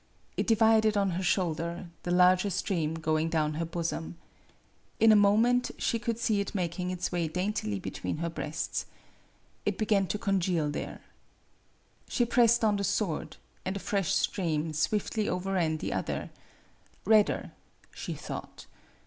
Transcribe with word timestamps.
It 0.35 0.47
divided 0.47 0.97
on 0.97 1.11
her 1.11 1.21
shoulder, 1.21 1.85
the 2.01 2.09
larger 2.09 2.49
stream 2.49 2.95
going 2.95 3.29
down 3.29 3.53
her 3.61 3.65
bosom. 3.65 4.17
In 4.99 5.11
a 5.11 5.15
moment 5.15 5.69
she 5.77 5.99
could 5.99 6.17
see 6.17 6.39
it 6.39 6.55
making 6.55 6.89
its 6.89 7.11
way 7.11 7.27
daintily 7.27 7.79
between 7.79 8.17
her 8.17 8.27
breasts. 8.31 8.87
It 9.63 9.77
began 9.77 10.07
to 10.07 10.17
congeal 10.17 10.71
there. 10.71 11.01
She 12.07 12.25
pressed 12.25 12.63
on 12.65 12.77
the 12.77 12.83
sword, 12.83 13.37
and 13.63 13.75
a 13.75 13.79
fresh 13.79 14.11
stream 14.11 14.73
swiftly 14.73 15.29
overran 15.29 15.77
the 15.77 15.93
other 15.93 16.31
redder, 17.05 17.51
she 17.93 18.15
thought. 18.15 18.65